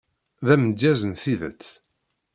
[0.45, 1.63] D amedyaz n tidet.